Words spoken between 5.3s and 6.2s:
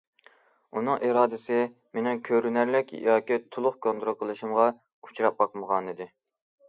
باقمىغانىدى.